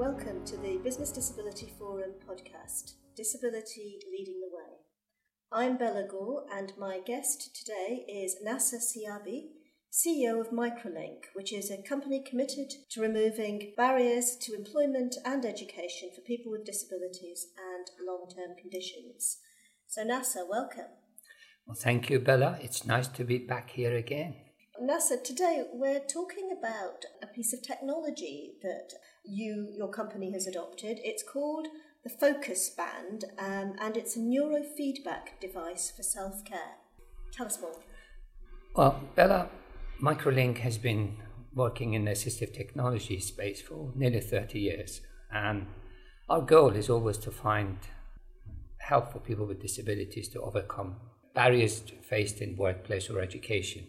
[0.00, 4.78] Welcome to the Business Disability Forum podcast, Disability Leading the Way.
[5.52, 9.48] I'm Bela Gor, and my guest today is Nasser Siabi,
[9.92, 16.08] CEO of Microlink, which is a company committed to removing barriers to employment and education
[16.14, 19.36] for people with disabilities and long term conditions.
[19.86, 20.92] So, Nasser, welcome.
[21.66, 22.58] Well, thank you, Bela.
[22.62, 24.34] It's nice to be back here again.
[24.82, 28.94] Nasser, today we're talking about a piece of technology that
[29.26, 30.98] you, your company has adopted.
[31.04, 31.68] It's called
[32.02, 36.78] the Focus Band, um, and it's a neurofeedback device for self care.
[37.30, 37.76] Tell us more.
[38.74, 39.50] Well, Bela,
[40.02, 41.18] Microlink has been
[41.54, 45.66] working in the assistive technology space for nearly 30 years, and
[46.30, 47.76] our goal is always to find
[48.78, 50.96] help for people with disabilities to overcome
[51.34, 53.86] barriers faced in workplace or education.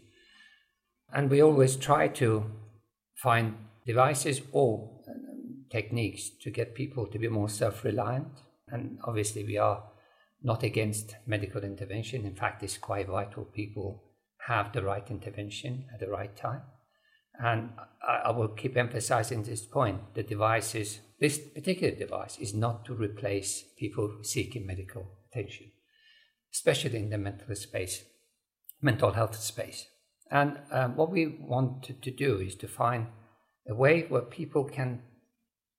[1.13, 2.45] And we always try to
[3.15, 8.41] find devices or um, techniques to get people to be more self reliant.
[8.67, 9.83] And obviously, we are
[10.43, 12.25] not against medical intervention.
[12.25, 14.03] In fact, it's quite vital people
[14.47, 16.61] have the right intervention at the right time.
[17.39, 17.71] And
[18.07, 22.85] I, I will keep emphasizing this point the device is, this particular device is not
[22.85, 25.71] to replace people seeking medical attention,
[26.53, 28.03] especially in the mental space,
[28.81, 29.87] mental health space.
[30.31, 33.07] And um, what we wanted to do is to find
[33.67, 35.01] a way where people can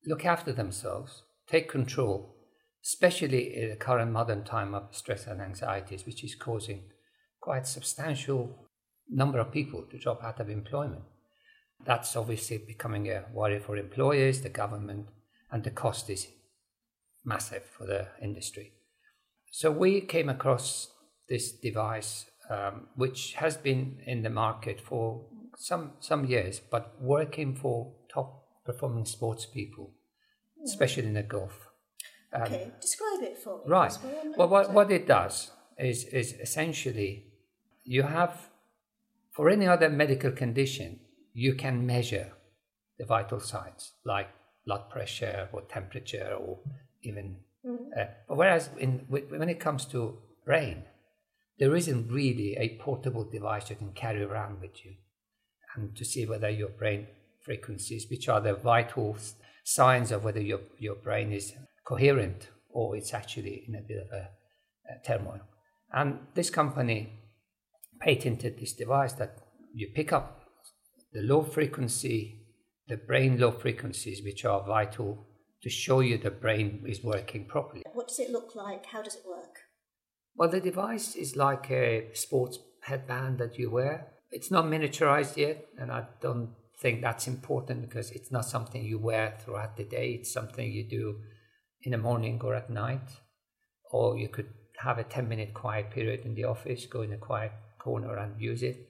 [0.06, 2.36] look after themselves, take control,
[2.84, 6.82] especially in the current modern time of stress and anxieties, which is causing
[7.40, 8.68] quite substantial
[9.08, 11.02] number of people to drop out of employment.
[11.84, 15.06] That's obviously becoming a worry for employers, the government,
[15.50, 16.28] and the cost is
[17.24, 18.72] massive for the industry.
[19.50, 20.88] So we came across
[21.28, 25.24] this device, um, which has been in the market for
[25.56, 29.92] some some years, but working for top performing sports people,
[30.58, 30.64] mm.
[30.64, 31.68] especially in the golf.
[32.34, 33.64] Um, okay, describe it for me.
[33.66, 33.92] Right.
[34.36, 37.26] Well, what, what it does is, is essentially
[37.84, 38.48] you have,
[39.32, 41.00] for any other medical condition,
[41.34, 42.32] you can measure
[42.98, 44.28] the vital signs like
[44.64, 46.60] blood pressure or temperature or
[47.02, 47.36] even.
[47.66, 48.00] Mm-hmm.
[48.00, 50.84] Uh, but whereas in, when it comes to brain,
[51.62, 54.94] there isn't really a portable device you can carry around with you
[55.76, 57.06] and to see whether your brain
[57.40, 59.16] frequencies, which are the vital
[59.62, 61.52] signs of whether your, your brain is
[61.86, 64.30] coherent or it's actually in a bit of a,
[64.90, 65.40] a turmoil.
[65.92, 67.12] And this company
[68.00, 69.38] patented this device that
[69.72, 70.42] you pick up
[71.12, 72.40] the low frequency,
[72.88, 75.28] the brain low frequencies, which are vital
[75.62, 77.84] to show you the brain is working properly.
[77.92, 78.86] What does it look like?
[78.86, 79.41] How does it work?
[80.34, 84.12] Well, the device is like a sports headband that you wear.
[84.30, 88.98] It's not miniaturized yet, and I don't think that's important because it's not something you
[88.98, 90.12] wear throughout the day.
[90.12, 91.18] It's something you do
[91.82, 93.08] in the morning or at night.
[93.90, 94.48] Or you could
[94.78, 98.40] have a 10 minute quiet period in the office, go in a quiet corner and
[98.40, 98.88] use it.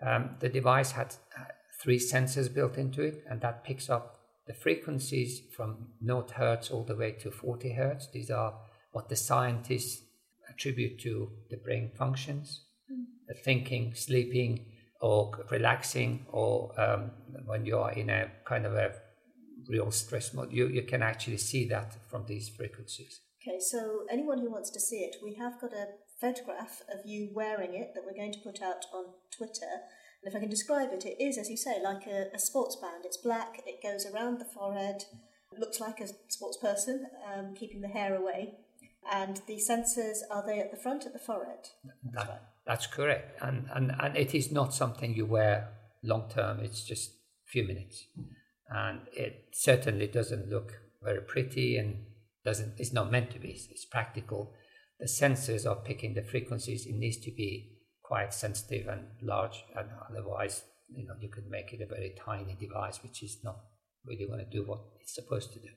[0.00, 1.44] Um, the device had uh,
[1.82, 6.84] three sensors built into it, and that picks up the frequencies from 0 hertz all
[6.84, 8.08] the way to 40 hertz.
[8.12, 8.54] These are
[8.92, 10.02] what the scientists
[10.48, 13.04] attribute to the brain functions, mm.
[13.28, 14.66] the thinking, sleeping,
[15.00, 17.10] or relaxing or um,
[17.44, 18.92] when you are in a kind of a
[19.68, 23.20] real stress mode, you, you can actually see that from these frequencies.
[23.42, 25.86] Okay, so anyone who wants to see it, we have got a
[26.20, 29.04] photograph of you wearing it that we're going to put out on
[29.36, 29.72] Twitter.
[30.22, 32.76] And if I can describe it, it is, as you say, like a, a sports
[32.76, 33.04] band.
[33.04, 35.04] It's black, it goes around the forehead,
[35.58, 38.54] looks like a sports person, um, keeping the hair away.
[39.12, 41.68] And the sensors, are they at the front, at the forehead?
[42.12, 42.42] That.
[42.66, 43.40] That's correct.
[43.40, 45.68] And, and, and it is not something you wear
[46.02, 48.06] long term, it's just a few minutes.
[48.68, 50.72] And it certainly doesn't look
[51.02, 52.04] very pretty and
[52.44, 53.50] doesn't it's not meant to be.
[53.70, 54.52] It's practical.
[54.98, 56.86] The sensors are picking the frequencies.
[56.86, 61.72] It needs to be quite sensitive and large, and otherwise, you know, you could make
[61.72, 63.58] it a very tiny device, which is not
[64.06, 65.68] really going to do what it's supposed to do.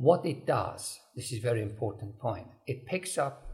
[0.00, 3.46] What it does, this is a very important point, it picks up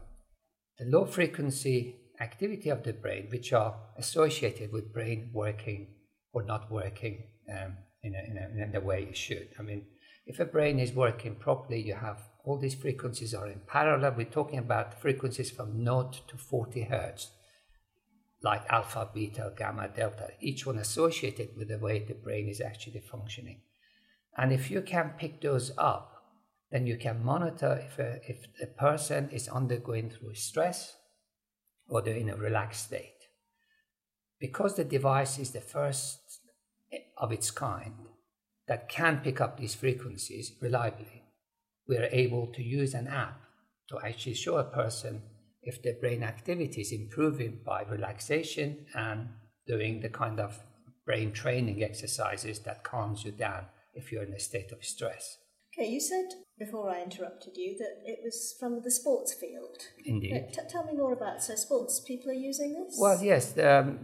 [0.79, 5.87] the low frequency activity of the brain which are associated with brain working
[6.31, 9.49] or not working um, in, a, in, a, in the way it should.
[9.59, 9.87] I mean,
[10.25, 14.13] if a brain is working properly, you have all these frequencies are in parallel.
[14.15, 17.29] We're talking about frequencies from 0 to 40 hertz,
[18.41, 23.01] like alpha, beta, gamma, delta, each one associated with the way the brain is actually
[23.01, 23.63] functioning.
[24.37, 26.13] And if you can pick those up,
[26.71, 30.95] then you can monitor if a, if person is undergoing through stress
[31.87, 33.13] or they're in a relaxed state.
[34.39, 36.19] Because the device is the first
[37.17, 38.07] of its kind,
[38.67, 41.23] that can pick up these frequencies reliably,
[41.87, 43.39] we are able to use an app
[43.89, 45.21] to actually show a person
[45.61, 49.29] if their brain activity is improving by relaxation and
[49.65, 50.59] doing the kind of
[51.05, 55.37] brain training exercises that calms you down if you're in a state of stress.
[55.77, 59.77] Okay, you said before I interrupted you that it was from the sports field.
[60.03, 60.47] Indeed.
[60.51, 62.97] T- tell me more about so sports people are using this.
[62.99, 63.99] Well, yes, the, um,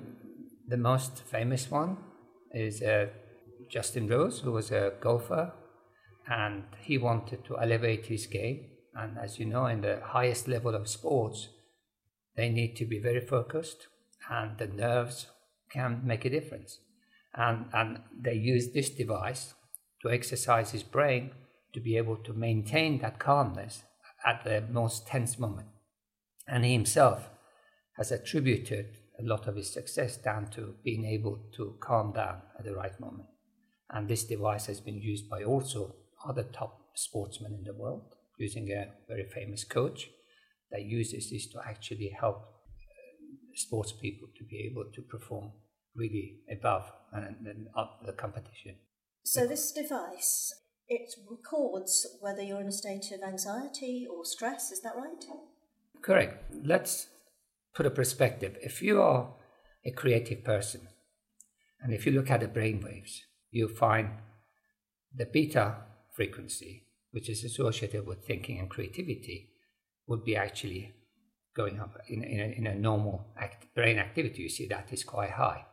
[0.68, 1.98] the most famous one
[2.52, 3.08] is uh,
[3.72, 5.52] Justin Rose, who was a golfer,
[6.28, 8.66] and he wanted to elevate his game.
[8.94, 11.50] And as you know, in the highest level of sports,
[12.36, 13.88] they need to be very focused,
[14.30, 15.25] and the nerves
[15.72, 16.78] can make a difference.
[17.34, 19.56] And, and they use this device
[20.04, 21.31] to exercise his brain
[21.74, 23.84] to be able to maintain that calmness
[24.25, 25.68] at the most tense moment.
[26.48, 27.30] And he himself
[27.98, 32.66] has attributed a lot of his success down to being able to calm down at
[32.66, 33.30] the right moment.
[33.90, 35.96] And this device has been used by also
[36.28, 40.10] other top sportsmen in the world, using a very famous coach
[40.72, 42.44] that uses this to actually help uh,
[43.54, 45.52] sports people to be able to perform
[45.96, 48.75] really above and, and up the competition.
[49.24, 50.52] So this device,
[50.88, 55.26] it records whether you're in a state of anxiety or stress, is that right?
[56.02, 56.54] Correct.
[56.64, 57.08] Let's
[57.74, 58.58] put a perspective.
[58.62, 59.34] If you are
[59.86, 60.88] a creative person,
[61.82, 64.10] and if you look at the brain waves, you find
[65.16, 65.76] the beta
[66.16, 69.50] frequency, which is associated with thinking and creativity,
[70.08, 70.94] would be actually
[71.56, 74.44] going up in, in, a, in a normal act, brain activity.
[74.44, 75.66] You see that is quite high.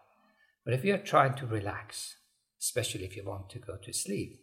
[0.64, 2.16] But if you're trying to relax,
[2.60, 4.40] especially if you want to go to sleep,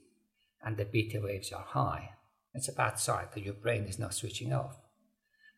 [0.63, 2.11] and the beta waves are high,
[2.53, 4.77] it's a bad sign that your brain is not switching off.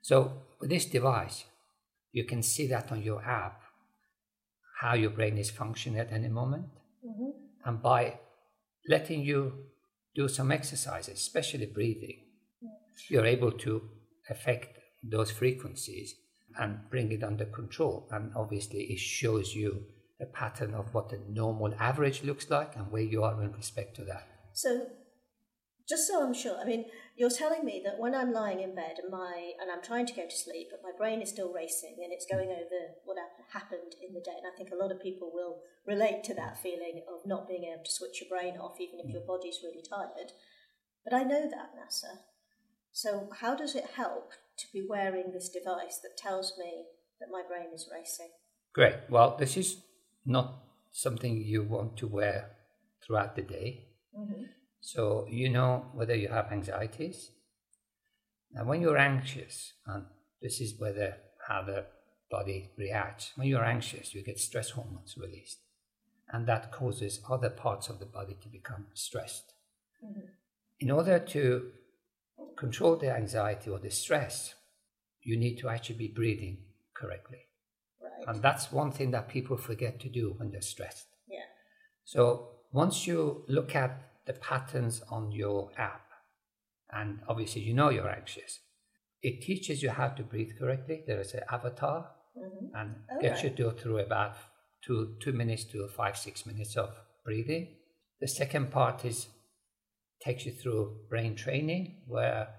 [0.01, 1.45] So with this device,
[2.11, 3.61] you can see that on your app
[4.79, 6.65] how your brain is functioning at any moment.
[7.05, 7.29] Mm-hmm.
[7.65, 8.19] And by
[8.87, 9.53] letting you
[10.15, 12.21] do some exercises, especially breathing,
[13.09, 13.81] you're able to
[14.29, 16.15] affect those frequencies
[16.57, 18.07] and bring it under control.
[18.11, 19.83] And obviously, it shows you
[20.21, 23.95] a pattern of what the normal average looks like and where you are in respect
[23.97, 24.27] to that.
[24.53, 24.87] So,
[25.87, 26.85] just so I'm sure, I mean,
[27.15, 30.13] you're telling me that when I'm lying in bed and my and I'm trying to
[30.13, 33.17] go to sleep, but my brain is still racing and it's going over what
[33.51, 34.37] happened in the day.
[34.37, 37.65] And I think a lot of people will relate to that feeling of not being
[37.65, 40.31] able to switch your brain off, even if your body's really tired.
[41.03, 42.21] But I know that, Nasser.
[42.91, 46.85] So how does it help to be wearing this device that tells me
[47.19, 48.29] that my brain is racing?
[48.73, 48.95] Great.
[49.09, 49.81] Well, this is
[50.25, 52.51] not something you want to wear
[53.05, 53.88] throughout the day.
[54.17, 54.43] Mm-hmm.
[54.81, 57.31] So you know whether you have anxieties.
[58.51, 60.05] Now, when you're anxious, and
[60.41, 61.17] this is whether
[61.47, 61.85] how the
[62.29, 63.31] body reacts.
[63.35, 65.59] When you're anxious, you get stress hormones released,
[66.31, 69.53] and that causes other parts of the body to become stressed.
[70.03, 70.27] Mm-hmm.
[70.79, 71.71] In order to
[72.57, 74.53] control the anxiety or the stress,
[75.21, 76.57] you need to actually be breathing
[76.93, 77.47] correctly.
[78.01, 78.27] Right.
[78.27, 81.07] And that's one thing that people forget to do when they're stressed.
[81.27, 81.39] Yeah.
[82.05, 86.05] So once you look at the patterns on your app,
[86.91, 88.59] and obviously you know you're anxious,
[89.21, 91.03] it teaches you how to breathe correctly.
[91.05, 92.75] There is an avatar, mm-hmm.
[92.75, 93.29] and okay.
[93.29, 94.35] gets you to through about
[94.81, 96.91] two two minutes to five six minutes of
[97.25, 97.75] breathing.
[98.21, 99.27] The second part is
[100.23, 102.49] takes you through brain training, where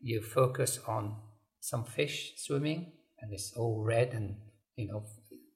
[0.00, 1.16] you focus on
[1.60, 4.36] some fish swimming, and it's all red and
[4.76, 5.04] you know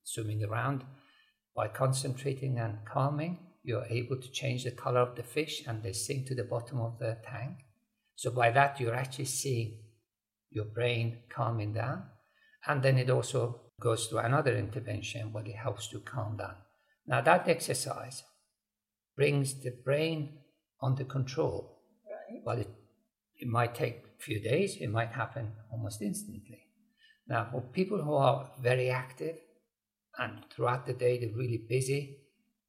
[0.04, 0.84] swimming around.
[1.56, 5.92] By concentrating and calming, you're able to change the color of the fish, and they
[5.92, 7.56] sink to the bottom of the tank.
[8.14, 9.78] So by that, you're actually seeing
[10.50, 12.04] your brain calming down,
[12.66, 16.54] and then it also goes to another intervention where it helps to calm down.
[17.06, 18.22] Now that exercise
[19.16, 20.38] brings the brain
[20.82, 21.80] under control.
[22.06, 22.42] Right.
[22.44, 22.70] But it,
[23.36, 26.60] it might take a few days, it might happen almost instantly.
[27.26, 29.36] Now, for people who are very active
[30.18, 32.18] and throughout the day they're really busy,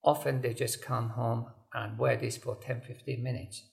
[0.05, 3.63] often they just come home and wear this for 10 15 minutes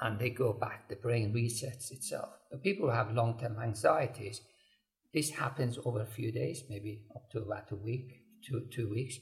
[0.00, 2.30] and they go back, the brain resets itself.
[2.50, 4.40] But people who have long term anxieties,
[5.12, 9.16] this happens over a few days, maybe up to about a week, two, two weeks.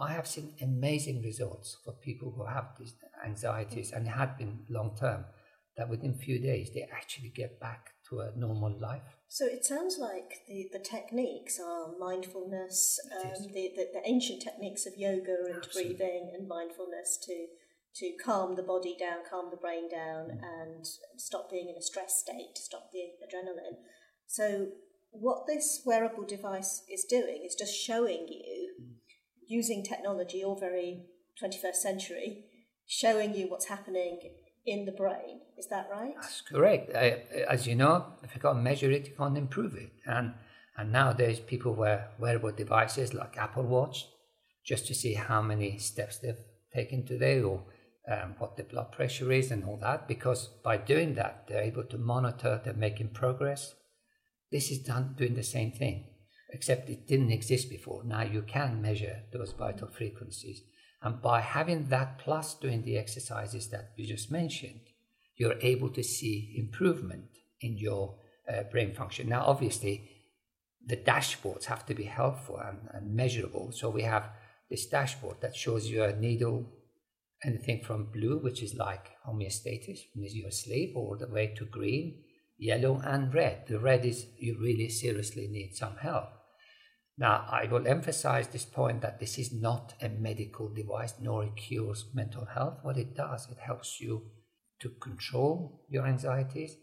[0.00, 4.96] I have seen amazing results for people who have these anxieties and had been long
[4.98, 5.24] term,
[5.76, 9.02] that within a few days they actually get back to a normal life.
[9.34, 14.86] So it sounds like the, the techniques are mindfulness, um, the, the, the, ancient techniques
[14.86, 15.96] of yoga and Absolutely.
[15.96, 17.46] breathing and mindfulness to
[17.96, 20.38] to calm the body down, calm the brain down, mm.
[20.40, 20.86] and
[21.16, 23.78] stop being in a stress state, to stop the adrenaline.
[24.28, 24.68] So
[25.10, 28.92] what this wearable device is doing is just showing you, mm.
[29.48, 31.06] using technology, all very
[31.42, 32.44] 21st century,
[32.86, 34.20] showing you what's happening
[34.66, 35.40] in the brain.
[35.58, 36.14] Is that right?
[36.20, 36.90] That's correct.
[36.90, 39.92] as you know, if you can't measure it, you can't improve it.
[40.06, 40.34] And
[40.76, 44.06] and nowadays, people wear wearable devices like Apple Watch
[44.64, 46.40] just to see how many steps they've
[46.74, 47.62] taken today or
[48.10, 50.08] um, what the blood pressure is and all that.
[50.08, 53.74] Because by doing that, they're able to monitor they're making progress.
[54.50, 56.06] This is done doing the same thing,
[56.52, 58.02] except it didn't exist before.
[58.04, 60.62] Now you can measure those vital frequencies.
[61.04, 64.80] And by having that plus doing the exercises that you just mentioned,
[65.36, 67.26] you're able to see improvement
[67.60, 68.16] in your
[68.48, 69.28] uh, brain function.
[69.28, 70.10] Now, obviously,
[70.86, 73.70] the dashboards have to be helpful and, and, measurable.
[73.72, 74.30] So we have
[74.70, 76.72] this dashboard that shows you a needle,
[77.44, 82.22] anything from blue, which is like homeostasis, means you're asleep, all the way to green,
[82.56, 83.66] yellow, and red.
[83.66, 86.30] The red is you really seriously need some help.
[87.16, 91.56] Now, I will emphasize this point that this is not a medical device nor it
[91.56, 92.80] cures mental health.
[92.82, 94.22] What it does, it helps you
[94.80, 96.76] to control your anxieties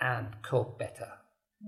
[0.00, 1.08] and cope better.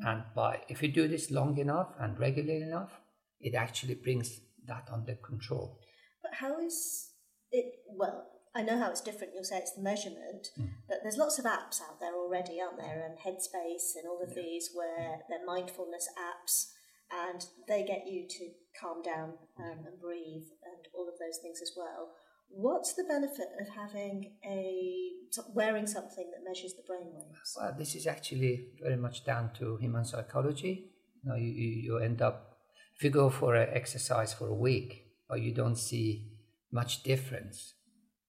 [0.06, 3.00] And by if you do this long enough and regularly enough,
[3.40, 5.80] it actually brings that under control.
[6.22, 7.10] But how is
[7.50, 7.66] it?
[7.94, 9.32] Well, I know how it's different.
[9.34, 10.70] You'll say it's the measurement, mm.
[10.88, 13.04] but there's lots of apps out there already, aren't there?
[13.04, 14.42] And Headspace and all of yeah.
[14.42, 16.72] these where they're mindfulness apps
[17.12, 18.50] and they get you to
[18.80, 22.10] calm down um, and breathe and all of those things as well.
[22.50, 25.10] What's the benefit of having a
[25.54, 27.56] wearing something that measures the brain waves?
[27.58, 30.90] Well, this is actually very much down to human psychology.
[31.22, 32.56] You know, you, you end up
[32.96, 36.32] if you go for an exercise for a week, but you don't see
[36.72, 37.74] much difference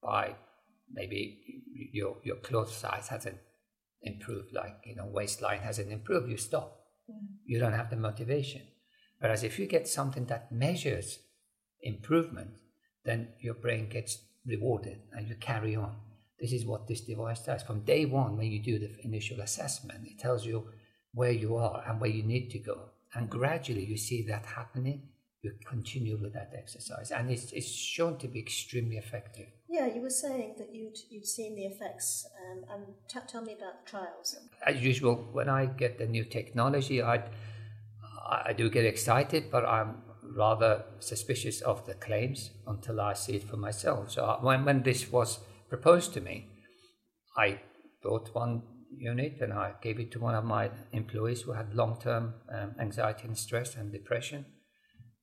[0.02, 0.36] by
[0.92, 1.40] maybe
[1.92, 3.38] your your clothes size hasn't
[4.02, 6.79] improved, like you know waistline hasn't improved, you stop.
[7.46, 8.62] You don't have the motivation.
[9.20, 11.20] Whereas if you get something that measures
[11.82, 12.52] improvement,
[13.06, 15.96] then your brain gets rewarded and you carry on.
[16.40, 17.64] This is what this device does.
[17.64, 20.68] From day one, when you do the initial assessment, it tells you
[21.14, 22.92] where you are and where you need to go.
[23.14, 25.10] And gradually you see that happening,
[25.42, 27.12] you continue with that exercise.
[27.12, 29.48] And it's, it's shown to be extremely effective.
[29.70, 32.28] Yeah, you were saying that you'd, you'd seen the effects.
[32.52, 34.36] Um, and t- tell me about the trials.
[34.66, 37.24] As usual, when I get the new technology, I
[38.30, 43.44] I do get excited, but I'm rather suspicious of the claims until I see it
[43.44, 44.12] for myself.
[44.12, 46.48] So when, when this was proposed to me,
[47.36, 47.60] I
[48.04, 48.62] bought one
[48.96, 52.76] unit and I gave it to one of my employees who had long term um,
[52.80, 54.46] anxiety and stress and depression.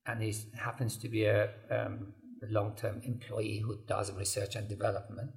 [0.06, 4.68] And he happens to be a, um, a long term employee who does research and
[4.68, 5.32] development.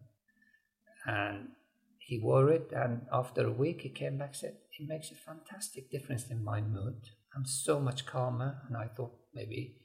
[1.06, 1.50] And
[2.00, 5.16] he wore it, and after a week, he came back and said, It makes a
[5.16, 6.96] fantastic difference in my mood.
[7.36, 8.62] I'm so much calmer.
[8.68, 9.76] And I thought maybe,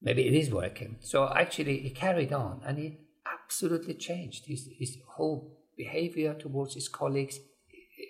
[0.00, 0.98] maybe it is working.
[1.00, 6.88] So actually, he carried on and he absolutely changed his, his whole behavior towards his
[6.88, 7.38] colleagues,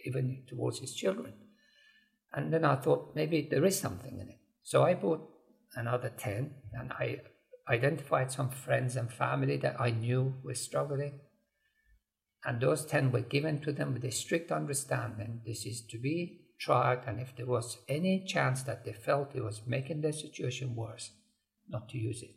[0.04, 1.32] even towards his children.
[2.32, 4.38] And then I thought maybe there is something in it.
[4.62, 5.28] So I bought
[5.76, 7.20] another 10 and I
[7.68, 11.20] identified some friends and family that I knew were struggling.
[12.44, 16.40] And those 10 were given to them with a strict understanding this is to be
[16.58, 20.74] tried, and if there was any chance that they felt it was making their situation
[20.74, 21.10] worse,
[21.68, 22.34] not to use it.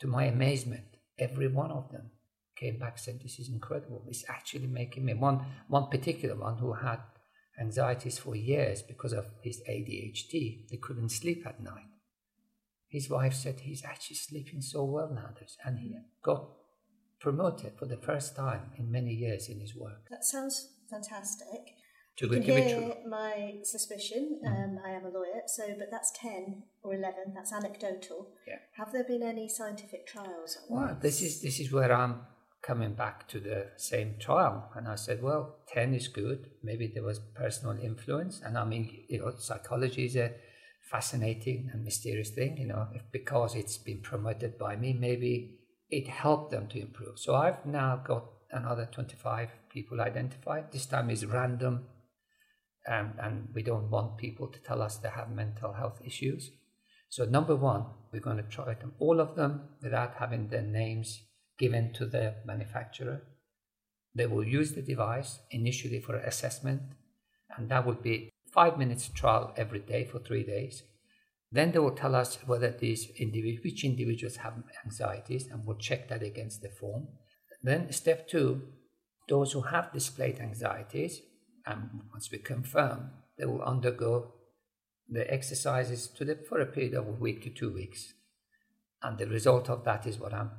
[0.00, 2.10] To my amazement, every one of them
[2.56, 4.04] came back and said, This is incredible.
[4.08, 5.14] It's actually making me.
[5.14, 7.00] One, one particular one who had
[7.60, 11.86] anxieties for years because of his ADHD, they couldn't sleep at night.
[12.88, 16.48] His wife said he's actually sleeping so well nowadays, and he got
[17.20, 20.08] promoted for the first time in many years in his work.
[20.10, 21.74] That sounds fantastic
[22.20, 24.40] to you can hear my suspicion.
[24.44, 24.48] Mm.
[24.48, 27.32] Um, I am a lawyer, so but that's ten or eleven.
[27.34, 28.28] That's anecdotal.
[28.46, 28.56] Yeah.
[28.76, 30.58] Have there been any scientific trials?
[30.68, 32.20] well, this is this is where I'm
[32.62, 36.50] coming back to the same trial, and I said, well, ten is good.
[36.62, 40.32] Maybe there was personal influence, and I mean, you know, psychology is a
[40.90, 42.56] fascinating and mysterious thing.
[42.58, 47.18] You know, because it's been promoted by me, maybe it helped them to improve.
[47.18, 50.72] So I've now got another 25 people identified.
[50.72, 51.86] This time is random
[52.86, 56.50] and, and we don't want people to tell us they have mental health issues.
[57.08, 61.20] So, number one, we're going to try them, all of them, without having their names
[61.60, 63.22] given to the manufacturer.
[64.14, 66.82] They will use the device initially for assessment,
[67.56, 70.82] and that would be five minutes trial every day for three days.
[71.52, 76.08] Then they will tell us whether these individuals, which individuals have anxieties, and we'll check
[76.08, 77.08] that against the form.
[77.62, 78.62] Then step two,
[79.28, 81.20] those who have displayed anxieties,
[81.66, 84.32] and once we confirm, they will undergo
[85.08, 88.14] the exercises the, for a period of a week to two weeks.
[89.02, 90.50] And the result of that is what I'm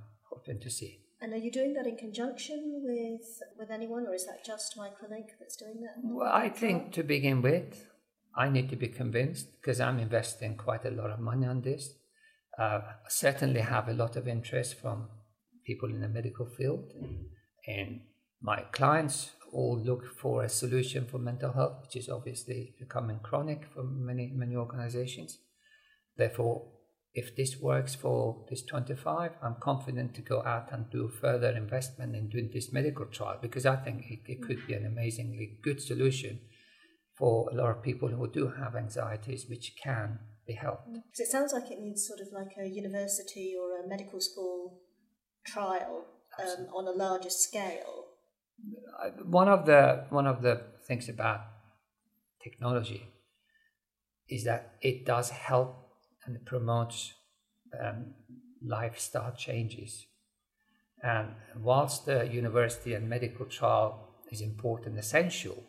[1.22, 5.28] And are you doing that in conjunction with with anyone, or is that just Microlink
[5.40, 5.94] that's doing that?
[6.04, 7.86] Well, I think to begin with,
[8.36, 11.94] I need to be convinced because I'm investing quite a lot of money on this.
[12.58, 15.10] Uh, certainly have a lot of interest from
[15.64, 16.92] people in the medical field,
[17.68, 18.02] and
[18.42, 23.68] my clients all look for a solution for mental health, which is obviously becoming chronic
[23.72, 25.38] for many many organizations.
[26.18, 26.68] Therefore,
[27.13, 32.15] if this works for this 25, I'm confident to go out and do further investment
[32.15, 35.82] in doing this medical trial because I think it, it could be an amazingly good
[35.82, 36.39] solution
[37.18, 40.88] for a lot of people who do have anxieties, which can be helped.
[40.88, 44.80] Because it sounds like it needs sort of like a university or a medical school
[45.46, 46.06] trial
[46.39, 48.06] um, on a larger scale.
[49.25, 51.41] One of the one of the things about
[52.44, 53.08] technology
[54.30, 55.91] is that it does help
[56.32, 57.14] and promotes
[57.80, 58.14] um,
[58.66, 60.06] lifestyle changes.
[61.04, 65.64] And whilst the university and medical trial is important, essential,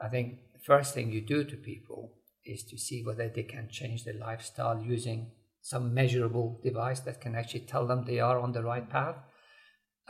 [0.00, 2.12] I think the first thing you do to people
[2.44, 7.34] is to see whether they can change their lifestyle using some measurable device that can
[7.34, 9.16] actually tell them they are on the right path.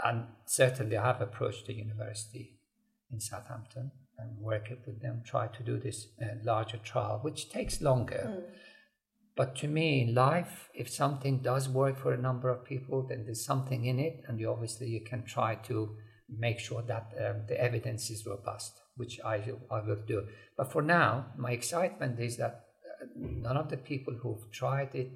[0.04, 2.58] And certainly, I have approached the university
[3.10, 7.80] in Southampton and worked with them, try to do this uh, larger trial, which takes
[7.80, 8.26] longer.
[8.28, 8.56] Mm
[9.36, 13.24] but to me, in life, if something does work for a number of people, then
[13.24, 15.94] there's something in it, and you obviously you can try to
[16.28, 19.36] make sure that um, the evidence is robust, which I
[19.70, 20.26] I will do.
[20.56, 22.64] But for now, my excitement is that
[23.02, 25.12] uh, none of the people who've tried it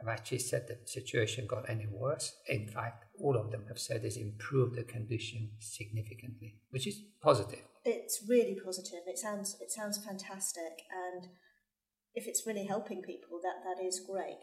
[0.00, 2.34] have actually said the situation got any worse.
[2.48, 7.62] In fact, all of them have said it's improved the condition significantly, which is positive.
[7.84, 9.02] It's really positive.
[9.06, 11.28] It sounds it sounds fantastic, and
[12.14, 14.38] if it's really helping people, that that is great.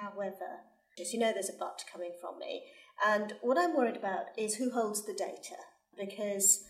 [0.00, 0.64] However,
[1.00, 2.64] as you know, there's a but coming from me,
[3.06, 5.56] and what I'm worried about is who holds the data
[5.98, 6.64] because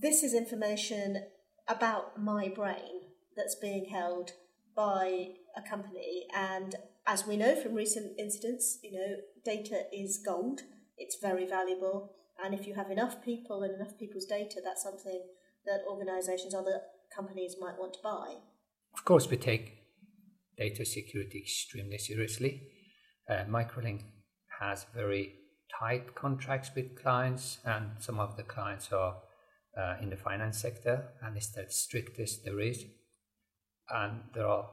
[0.00, 1.24] this is information
[1.66, 3.02] about my brain
[3.36, 4.32] that's being held
[4.74, 10.60] by a company, and as we know from recent incidents, you know, data is gold.
[10.96, 12.12] It's very valuable,
[12.42, 15.22] and if you have enough people and enough people's data, that's something
[15.66, 16.80] that organisations, other
[17.14, 18.36] companies might want to buy.
[18.94, 19.74] Of course, we take
[20.56, 22.62] data security extremely seriously.
[23.28, 24.02] Uh, Microlink
[24.60, 25.34] has very
[25.78, 29.16] tight contracts with clients, and some of the clients are
[29.78, 32.84] uh, in the finance sector, and it's the strictest there is.
[33.90, 34.70] And there are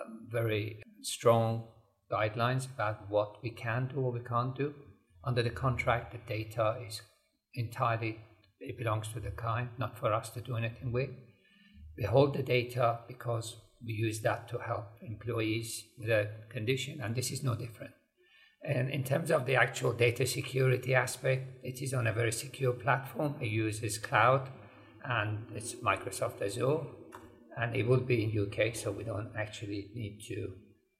[0.00, 1.64] um, very strong
[2.10, 4.74] guidelines about what we can do or we can't do.
[5.24, 7.02] Under the contract, the data is
[7.54, 8.18] entirely
[8.60, 11.10] it belongs to the client, not for us to do anything with.
[11.98, 17.14] We hold the data because we use that to help employees with a condition, and
[17.14, 17.92] this is no different.
[18.62, 22.72] And in terms of the actual data security aspect, it is on a very secure
[22.72, 23.34] platform.
[23.40, 24.48] It uses cloud
[25.04, 26.80] and it's Microsoft Azure,
[27.56, 30.52] and it will be in UK, so we don't actually need to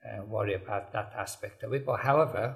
[0.05, 1.85] uh, worry about that aspect of it.
[1.85, 2.55] But however,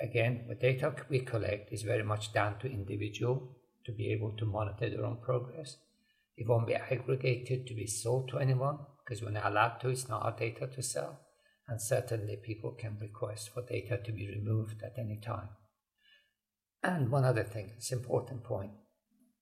[0.00, 4.46] again, the data we collect is very much down to individual to be able to
[4.46, 5.76] monitor their own progress.
[6.36, 10.08] It won't be aggregated to be sold to anyone because we're not allowed to, it's
[10.08, 11.20] not our data to sell.
[11.68, 15.48] And certainly people can request for data to be removed at any time.
[16.82, 18.72] And one other thing, it's an important point.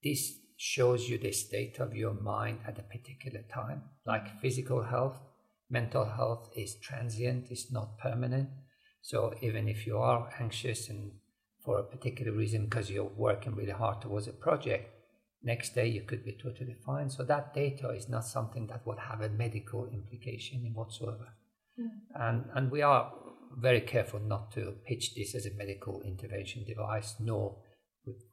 [0.03, 3.83] This shows you the state of your mind at a particular time.
[4.07, 5.19] Like physical health,
[5.69, 8.51] mental health is transient, it's not permanent.
[9.01, 11.13] So even if you are anxious and
[11.65, 14.89] for a particular reason because you're working really hard towards a project,
[15.43, 17.11] next day you could be totally fine.
[17.11, 21.35] So that data is not something that would have a medical implication in whatsoever.
[21.79, 21.89] Mm.
[22.15, 23.13] And and we are
[23.59, 27.57] very careful not to pitch this as a medical intervention device, nor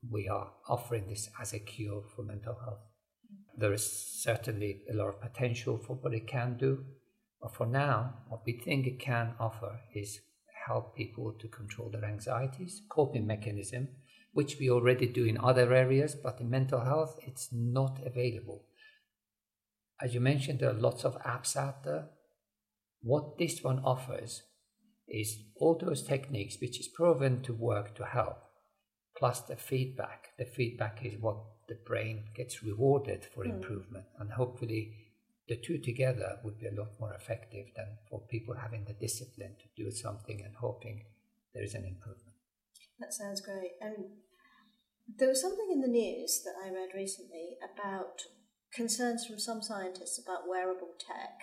[0.09, 2.79] we are offering this as a cure for mental health.
[3.57, 3.85] There is
[4.23, 6.85] certainly a lot of potential for what it can do,
[7.41, 10.19] but for now, what we think it can offer is
[10.67, 13.89] help people to control their anxieties, coping mechanism,
[14.31, 18.65] which we already do in other areas, but in mental health, it's not available.
[20.01, 22.09] As you mentioned, there are lots of apps out there.
[23.01, 24.43] What this one offers
[25.07, 28.37] is all those techniques which is proven to work to help,
[29.17, 30.29] plus the feedback.
[30.37, 31.37] The feedback is what
[31.67, 33.55] the brain gets rewarded for mm.
[33.55, 34.93] improvement, and hopefully
[35.47, 39.55] the two together would be a lot more effective than for people having the discipline
[39.59, 41.03] to do something and hoping
[41.53, 42.28] there is an improvement.
[42.99, 43.71] That sounds great.
[43.81, 43.95] And
[45.17, 48.21] there was something in the news that I read recently about
[48.73, 51.39] concerns from some scientists about wearable tech,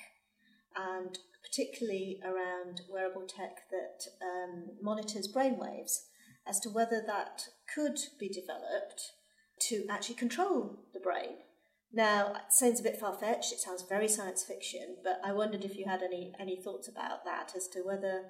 [0.77, 6.07] and particularly around wearable tech that um, monitors brainwaves.
[6.47, 7.43] as to whether that
[7.75, 9.13] could be developed
[9.59, 11.39] to actually control the brain.
[11.93, 15.65] Now, it sounds a bit far fetched, it sounds very science fiction, but I wondered
[15.65, 18.27] if you had any, any thoughts about that as to whether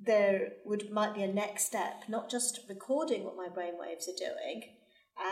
[0.00, 4.16] there would might be a next step, not just recording what my brain waves are
[4.16, 4.62] doing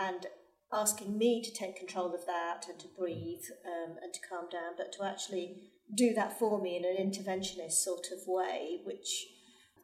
[0.03, 0.27] and
[0.71, 4.73] asking me to take control of that and to breathe um, and to calm down,
[4.77, 9.27] but to actually do that for me in an interventionist sort of way, which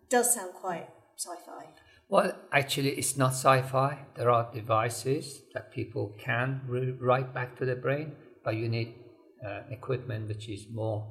[0.09, 1.67] does sound quite sci fi.
[2.09, 3.99] Well, actually, it's not sci fi.
[4.15, 8.11] There are devices that people can re- write back to the brain,
[8.43, 8.93] but you need
[9.45, 11.07] uh, equipment which is more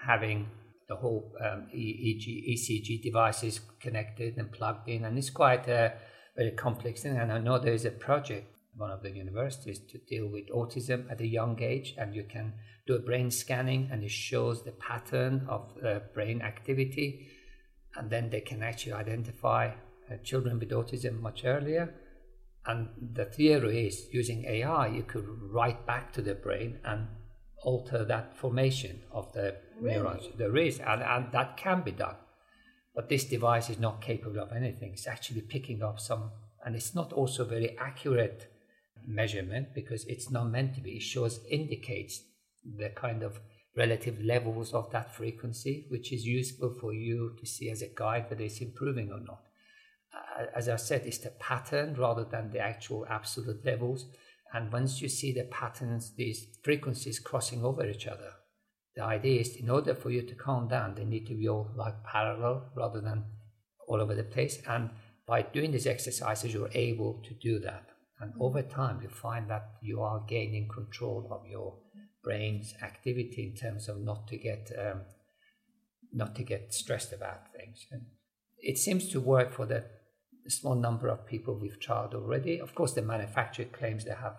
[0.00, 0.48] having
[0.88, 5.94] the whole um, EEG, ECG devices connected and plugged in, and it's quite a
[6.36, 7.16] very complex thing.
[7.16, 11.10] And I know there is a project one of the universities to deal with autism
[11.10, 12.54] at a young age, and you can
[12.86, 17.28] do a brain scanning, and it shows the pattern of uh, brain activity,
[17.96, 19.66] and then they can actually identify
[20.10, 21.92] uh, children with autism much earlier.
[22.66, 27.08] And the theory is using AI, you could write back to the brain and
[27.62, 29.96] alter that formation of the really?
[29.96, 30.28] neurons.
[30.36, 32.16] There is, and, and that can be done.
[32.94, 34.92] But this device is not capable of anything.
[34.92, 36.30] It's actually picking up some,
[36.64, 38.52] and it's not also very accurate
[39.06, 40.92] measurement because it's not meant to be.
[40.92, 42.22] It shows indicates
[42.64, 43.40] the kind of
[43.76, 48.26] relative levels of that frequency, which is useful for you to see as a guide
[48.28, 49.42] whether it's improving or not.
[50.12, 54.06] Uh, as I said, it's the pattern rather than the actual absolute levels.
[54.52, 58.32] And once you see the patterns, these frequencies crossing over each other,
[58.96, 61.70] the idea is in order for you to calm down, they need to be all
[61.76, 63.24] like parallel rather than
[63.86, 64.58] all over the place.
[64.66, 64.90] And
[65.26, 67.90] by doing these exercises, you're able to do that.
[68.20, 71.78] And over time, you find that you are gaining control of your
[72.24, 75.02] brain's activity in terms of not to get um,
[76.12, 77.86] not to get stressed about things.
[77.92, 78.06] And
[78.58, 79.84] it seems to work for the
[80.48, 82.60] small number of people we've tried already.
[82.60, 84.36] Of course, the manufacturer claims they have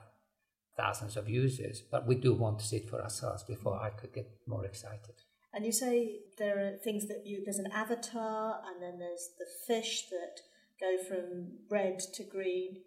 [0.77, 4.13] thousands of users, but we do want to see it for ourselves before I could
[4.13, 5.15] get more excited.
[5.53, 9.47] And you say there are things that you there's an avatar, and then there's the
[9.67, 10.41] fish that
[10.79, 12.77] go from red to green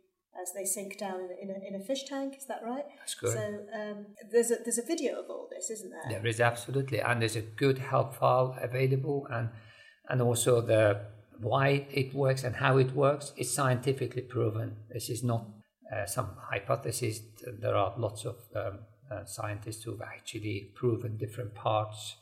[0.40, 2.36] as they sink down in a, in a fish tank.
[2.38, 2.84] Is that right?
[2.98, 3.32] That's good.
[3.32, 6.18] So um, there's a there's a video of all this, isn't there?
[6.20, 9.50] There is absolutely, and there's a good help file available, and
[10.08, 11.00] and also the
[11.42, 14.76] why it works and how it works is scientifically proven.
[14.92, 15.46] This is not
[15.94, 17.20] uh, some hypothesis.
[17.60, 22.16] There are lots of um, uh, scientists who've actually proven different parts.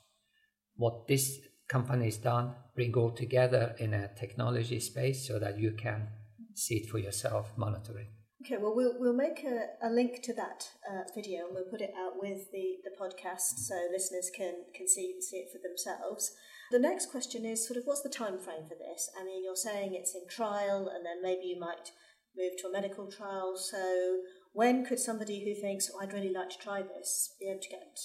[0.76, 5.72] What this company has done, bring all together in a technology space so that you
[5.72, 6.08] can
[6.54, 8.08] see it for yourself, monitoring.
[8.44, 11.82] Okay, well, we'll, we'll make a, a link to that uh, video and we'll put
[11.82, 16.32] it out with the, the podcast so listeners can, can see, see it for themselves.
[16.70, 19.10] The next question is sort of what's the time frame for this?
[19.20, 21.90] I mean, you're saying it's in trial and then maybe you might
[22.36, 23.56] move to a medical trial.
[23.56, 24.20] So
[24.52, 27.68] when could somebody who thinks, oh, I'd really like to try this, be able to
[27.68, 27.98] get,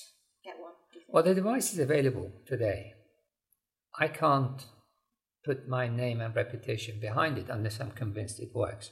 [0.43, 0.73] get one?
[1.07, 2.93] Well, the device is available today.
[3.99, 4.65] I can't
[5.45, 8.89] put my name and reputation behind it unless I'm convinced it works.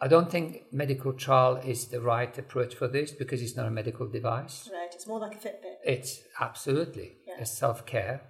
[0.00, 3.70] I don't think medical trial is the right approach for this because it's not a
[3.70, 4.70] medical device.
[4.72, 5.76] Right, it's more like a Fitbit.
[5.84, 7.42] It's absolutely yeah.
[7.42, 8.22] a self care.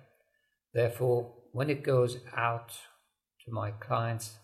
[0.73, 2.73] Therefore, when it goes out
[3.45, 4.39] to my clients,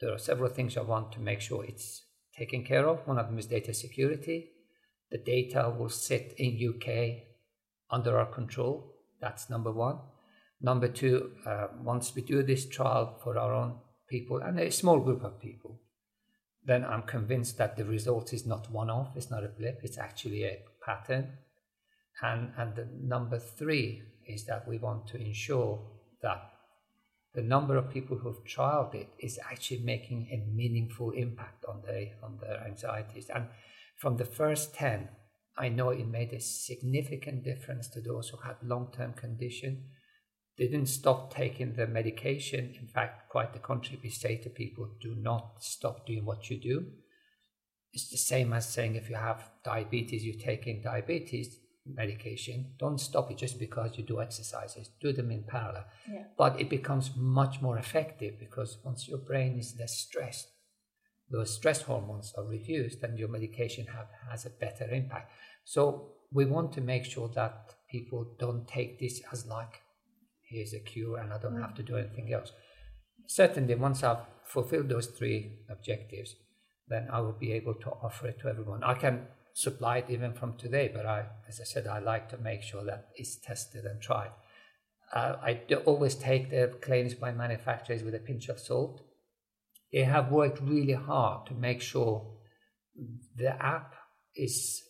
[0.00, 2.04] there are several things I want to make sure it's
[2.36, 3.06] taken care of.
[3.06, 4.50] One of them is data security.
[5.10, 7.22] The data will sit in UK
[7.90, 8.94] under our control.
[9.20, 9.98] That's number one.
[10.60, 13.76] Number two, uh, once we do this trial for our own
[14.08, 15.80] people and a small group of people,
[16.64, 19.98] then I'm convinced that the result is not one off, it's not a blip, it's
[19.98, 21.38] actually a pattern.
[22.22, 25.80] And, and the number three is that we want to ensure
[26.22, 26.50] that
[27.34, 32.12] the number of people who've trialed it is actually making a meaningful impact on their,
[32.22, 33.28] on their anxieties.
[33.34, 33.46] And
[33.96, 35.08] from the first 10,
[35.58, 39.84] I know it made a significant difference to those who had long term condition
[40.56, 42.74] they didn't stop taking the medication.
[42.80, 46.58] In fact, quite the contrary, we say to people, do not stop doing what you
[46.58, 46.86] do.
[47.92, 51.58] It's the same as saying if you have diabetes, you're taking diabetes
[51.94, 54.90] medication, don't stop it just because you do exercises.
[55.00, 55.84] Do them in parallel.
[56.10, 56.24] Yeah.
[56.36, 60.48] But it becomes much more effective because once your brain is less stressed,
[61.30, 65.32] those stress hormones are reduced and your medication have, has a better impact.
[65.64, 69.82] So we want to make sure that people don't take this as like
[70.42, 71.60] here's a cure and I don't mm.
[71.60, 72.52] have to do anything else.
[73.26, 76.36] Certainly, once I've fulfilled those three objectives,
[76.88, 78.84] then I will be able to offer it to everyone.
[78.84, 82.38] I can supply it even from today, but I, as I said, I like to
[82.38, 84.30] make sure that it's tested and tried.
[85.12, 89.02] Uh, I always take the claims by manufacturers with a pinch of salt
[89.92, 92.26] they have worked really hard to make sure
[93.34, 93.94] the app
[94.34, 94.82] is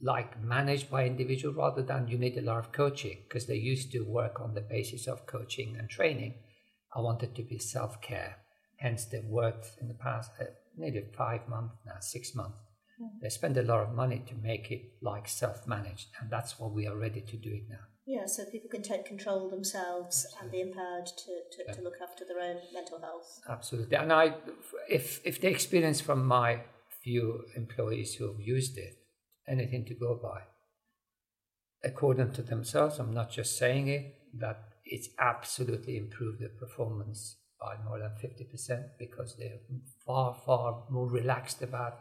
[0.00, 3.92] like managed by individual rather than you need a lot of coaching because they used
[3.92, 6.34] to work on the basis of coaching and training.
[6.94, 8.36] I wanted to be self care.
[8.76, 10.44] Hence, they've worked in the past uh,
[10.76, 12.69] nearly five months now, six months.
[13.00, 13.20] Mm.
[13.22, 16.72] They spend a lot of money to make it like self managed, and that's what
[16.72, 17.84] we are ready to do it now.
[18.06, 20.40] Yeah, so people can take control themselves Absolutely.
[20.42, 21.12] and be empowered to,
[21.52, 21.72] to, yeah.
[21.74, 23.40] to look after their own mental health.
[23.48, 23.96] Absolutely.
[23.96, 24.34] And I,
[24.88, 26.62] if, if the experience from my
[27.02, 28.96] few employees who have used it,
[29.48, 30.40] anything to go by.
[31.82, 37.76] According to themselves, I'm not just saying it, that it's absolutely improved their performance by
[37.84, 39.60] more than 50% because they're
[40.06, 41.98] far, far more relaxed about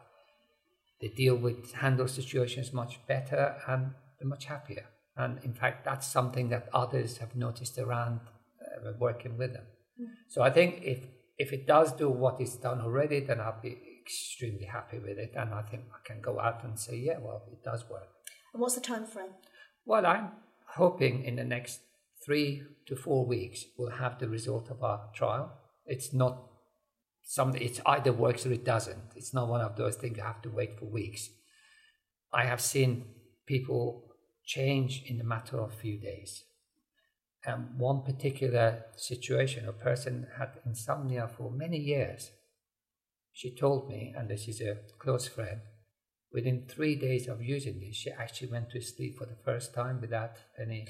[1.01, 4.85] they deal with handle situations much better and they're much happier.
[5.15, 8.21] And in fact, that's something that others have noticed around
[8.61, 9.65] uh, working with them.
[9.99, 10.07] Mm.
[10.27, 11.05] So I think if
[11.37, 15.33] if it does do what it's done already, then I'll be extremely happy with it,
[15.35, 18.09] and I think I can go out and say, yeah, well, it does work.
[18.53, 19.31] And what's the time frame?
[19.85, 20.31] Well, I'm
[20.65, 21.79] hoping in the next
[22.25, 25.53] three to four weeks we'll have the result of our trial.
[25.85, 26.48] It's not
[27.29, 29.13] something; it's either works or it doesn't.
[29.15, 31.29] It's not one of those things you have to wait for weeks.
[32.33, 33.05] I have seen
[33.45, 34.15] people
[34.45, 36.43] change in a matter of a few days.
[37.45, 42.31] And one particular situation, a person had insomnia for many years
[43.39, 45.61] she told me, and this is a close friend,
[46.33, 50.01] within three days of using this, she actually went to sleep for the first time
[50.01, 50.87] without any.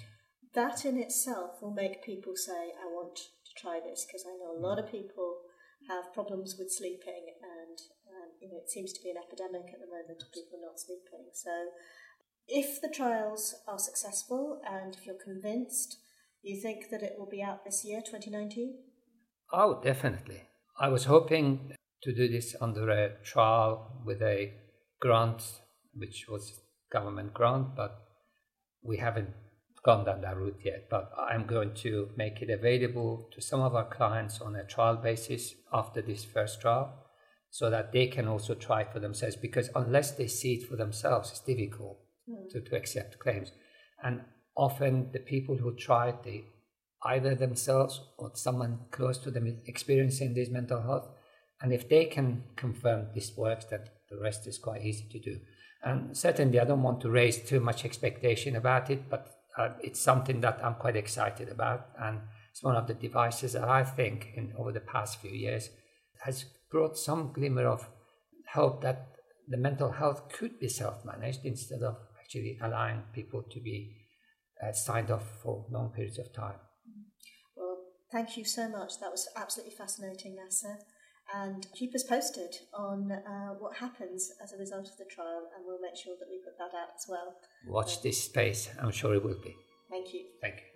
[0.56, 4.58] That in itself will make people say, I want to try this, because I know
[4.58, 5.42] a lot of people
[5.88, 7.78] have problems with sleeping, and
[8.10, 10.80] um, you know, it seems to be an epidemic at the moment of people not
[10.80, 11.30] sleeping.
[11.34, 11.70] So,
[12.48, 15.98] if the trials are successful and if you're convinced,
[16.42, 18.76] you think that it will be out this year, 2019?
[19.52, 20.44] Oh, definitely.
[20.80, 24.54] I was hoping to do this under a trial with a
[25.02, 25.44] grant,
[25.94, 26.60] which was
[26.92, 27.96] government grant, but
[28.82, 29.30] we haven't
[29.84, 30.88] gone down that route yet.
[30.90, 34.96] But I'm going to make it available to some of our clients on a trial
[34.96, 36.94] basis after this first trial
[37.52, 41.32] so that they can also try for themselves because unless they see it for themselves,
[41.32, 41.98] it's difficult
[42.30, 42.50] mm.
[42.50, 43.52] to, to accept claims.
[44.04, 44.22] And
[44.56, 46.44] often the people who try it, they
[47.04, 51.08] either themselves or someone close to them is experiencing this mental health
[51.62, 55.40] and if they can confirm this works, then the rest is quite easy to do.
[55.84, 60.00] And certainly, I don't want to raise too much expectation about it, but uh, it's
[60.00, 61.90] something that I'm quite excited about.
[62.02, 65.70] And it's one of the devices that I think, in over the past few years,
[66.24, 67.88] has brought some glimmer of
[68.54, 69.10] hope that
[69.48, 73.96] the mental health could be self-managed instead of actually allowing people to be
[74.64, 76.60] uh, signed off for long periods of time.
[77.56, 77.78] Well,
[78.12, 79.00] thank you so much.
[79.00, 80.78] That was absolutely fascinating, Nasser
[81.36, 85.66] and keep us posted on uh, what happens as a result of the trial, and
[85.66, 87.36] we'll make sure that we put that out as well.
[87.68, 88.70] Watch this space.
[88.82, 89.56] I'm sure it will be.
[89.90, 90.26] Thank you.
[90.42, 90.69] Thank you.